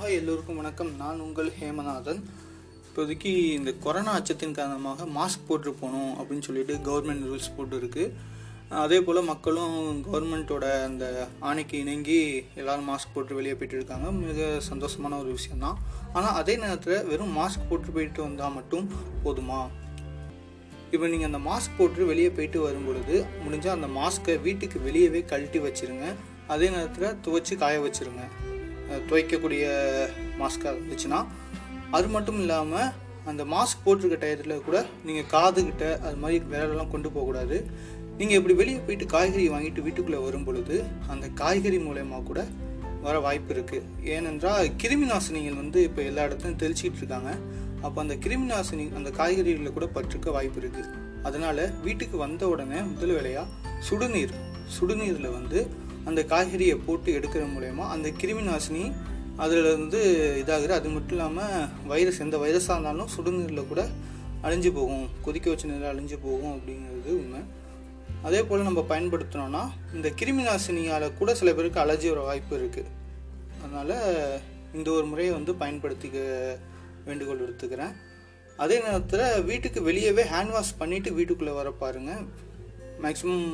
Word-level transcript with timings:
Hi 0.00 0.18
எல்லோருக்கும் 0.18 0.56
வணக்கம். 0.56 0.90
நான் 0.96 1.18
உங்கள் 1.20 1.48
ஹேமநாதன். 1.60 2.20
இப்போதைக்கு 2.84 3.32
இந்த 3.56 3.72
கொரோனா 3.84 4.12
அச்சத்தின் 4.18 4.54
காரணமாக 4.58 5.06
மாஸ்க் 5.16 5.44
போட்டு 5.48 5.72
போகணும் 5.80 6.12
அப்படின்னு 6.18 6.46
சொல்லிட்டு 6.46 6.74
கவர்மெண்ட் 6.86 7.26
ரூல்ஸ் 7.30 7.50
போட்டு 7.56 7.76
இருக்கு 7.76 8.04
அதே 8.82 8.98
போல் 9.02 9.20
மக்களும் 9.22 9.76
கவர்மெண்ட்டோட 10.06 10.64
அந்த 10.84 11.04
ஆணைக்கு 11.40 11.76
இணங்கி 11.78 12.18
எல்லோரும் 12.54 12.88
மாஸ்க் 12.88 13.14
போட்டு 13.14 13.38
வெளியே 13.38 13.54
போயிட்டு 13.54 13.76
இருக்காங்க. 13.76 14.10
மிக 14.10 14.48
சந்தோஷமான 14.70 15.18
ஒரு 15.22 15.30
விஷயந்தான் 15.38 15.78
ஆனால் 16.12 16.36
அதே 16.42 16.56
நேரத்தில் 16.56 17.04
வெறும் 17.04 17.36
மாஸ்க் 17.36 17.68
போட்டு 17.68 17.90
போயிட்டு 17.96 18.22
வந்தால் 18.22 18.56
மட்டும் 18.58 18.88
போதுமா? 19.24 19.60
இப்போ 20.90 21.06
நீங்கள் 21.06 21.30
அந்த 21.32 21.42
மாஸ்க் 21.50 21.78
போட்டு 21.78 22.06
வெளியே 22.12 22.30
போயிட்டு 22.38 22.60
வரும் 22.60 22.86
பொழுது 22.90 23.18
முடிஞ்சால் 23.44 23.78
அந்த 23.78 23.90
மாஸ்க்கை 24.00 24.40
வீட்டுக்கு 24.48 24.80
வெளியவே 24.88 25.22
கழட்டி 25.24 25.60
வச்சிருங்க. 25.68 26.06
அதே 26.46 26.68
நேரத்தில் 26.76 27.18
துவைச்சி 27.26 27.56
காய 27.64 27.78
வச்சுருங்க. 27.88 28.24
துவைக்கக்கூடிய 29.08 29.64
மாஸ்காக 30.38 30.74
இருந்துச்சுன்னா 30.76 31.20
அது 31.90 32.08
மட்டும் 32.08 32.40
இல்லாமல் 32.40 32.90
அந்த 33.30 33.42
மாஸ்க் 33.44 33.84
போட்டிருக்க 33.84 34.16
டயத்தில் 34.24 34.64
கூட 34.64 34.78
நீங்கள் 35.04 35.30
காதுகிட்ட 35.32 35.84
அது 36.06 36.16
மாதிரி 36.16 36.38
வேலைலாம் 36.54 36.92
கொண்டு 36.94 37.08
போகக்கூடாது 37.08 37.56
நீங்கள் 38.18 38.38
இப்படி 38.38 38.54
வெளியே 38.54 38.80
போயிட்டு 38.86 39.06
காய்கறி 39.06 39.44
வாங்கிட்டு 39.48 39.84
வீட்டுக்குள்ளே 39.86 40.20
வரும் 40.24 40.44
பொழுது 40.44 40.76
அந்த 41.08 41.26
காய்கறி 41.40 41.78
மூலயமா 41.78 42.18
கூட 42.22 42.40
வர 43.02 43.18
வாய்ப்பு 43.20 43.52
இருக்குது 43.54 43.86
ஏனென்றால் 44.14 44.66
கிருமி 44.82 45.06
நாசினிகள் 45.10 45.60
வந்து 45.60 45.82
இப்போ 45.82 46.00
எல்லா 46.02 46.24
இடத்துலையும் 46.26 46.58
தெளிச்சிக்கிட்டு 46.62 47.00
இருக்காங்க. 47.02 47.30
அப்போ 47.82 47.98
அந்த 48.00 48.14
கிருமி 48.14 48.46
நாசினி 48.50 48.84
அந்த 48.98 49.10
காய்கறிகளில் 49.10 49.76
கூட 49.76 49.86
பற்றுக்க 49.94 50.30
வாய்ப்பு 50.30 50.60
இருக்குது 50.60 50.90
அதனால் 51.22 51.62
வீட்டுக்கு 51.82 52.16
வந்த 52.16 52.42
உடனே 52.48 52.80
முதல் 52.90 53.14
வேலையாக 53.14 53.46
சுடுநீர். 53.88 54.34
சுடுநீரில் 54.76 55.30
வந்து 55.30 55.60
அந்த 56.04 56.20
காய்கறியை 56.22 56.76
போட்டு 56.86 57.10
எடுக்கிற 57.18 57.44
மூலயமா 57.54 57.84
அந்த 57.94 58.08
கிருமி 58.20 58.44
நாசினி 58.50 58.84
அதில் 59.36 59.70
வந்து 59.76 60.00
இதாகுது. 60.42 60.72
அது 60.78 60.88
மட்டும் 60.88 61.16
இல்லாமல் 61.16 61.68
வைரஸ் 61.86 62.20
எந்த 62.20 62.36
வைரஸாக 62.38 62.76
இருந்தாலும் 62.76 63.10
சுடுநீரில் 63.16 63.68
கூட 63.68 63.82
அழிஞ்சு 64.42 64.70
போகும். 64.74 65.06
கொதிக்க 65.22 65.50
வச்ச 65.50 65.66
நீரில் 65.68 65.92
அழிஞ்சு 65.92 66.16
போகும் 66.22 66.54
அப்படிங்கிறது 66.56 67.10
உண்மை. 67.22 67.40
அதே 68.22 68.40
போல் 68.42 68.68
நம்ம 68.68 68.80
பயன்படுத்தினோன்னா 68.88 69.62
இந்த 69.94 70.08
கிருமி 70.20 70.42
நாசினியால் 70.46 71.06
கூட 71.18 71.34
சில 71.34 71.52
பேருக்கு 71.52 71.82
அலர்ஜி 71.84 72.08
வர 72.08 72.20
வாய்ப்பு 72.20 72.54
இருக்குது 72.56 72.90
அதனால் 73.62 73.94
இந்த 74.74 74.88
ஒரு 74.90 75.06
முறையை 75.06 75.32
வந்து 75.34 75.52
பயன்படுத்திக்க 75.52 76.18
வேண்டுகோள் 77.04 77.44
எடுத்துக்கிறேன் 77.46 77.94
அதே 78.56 78.76
நேரத்தில் 78.80 79.42
வீட்டுக்கு 79.44 79.80
வெளியவே 79.88 80.24
ஹேண்ட் 80.32 80.52
வாஷ் 80.52 80.78
பண்ணிவிட்டு 80.80 81.10
வீட்டுக்குள்ளே 81.12 81.52
வர 81.52 81.70
பாருங்கள் 81.70 82.24
மேக்ஸிமம் 83.02 83.48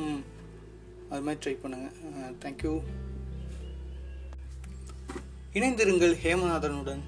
அது 1.11 1.21
மாதிரி 1.25 1.39
ட்ரை 1.43 1.55
பண்ணுங்கள் 1.61 2.33
தேங்க்யூ 2.43 2.73
இணைந்திருங்கள் 5.57 6.15
ஹேமநாதனுடன். 6.23 7.03